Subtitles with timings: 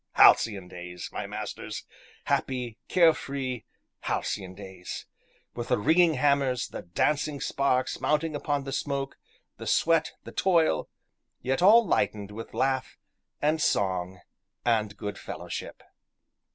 [0.13, 1.11] Halcyon days!
[1.13, 1.85] my masters,
[2.23, 3.65] happy, care free,
[3.99, 5.05] halcyon days!
[5.53, 9.19] with the ringing hammers, the dancing sparks mounting upon the smoke,
[9.57, 10.89] the sweat, the toil,
[11.43, 12.97] yet all lightened with laugh
[13.43, 14.19] and song
[14.65, 15.83] and good fellowship.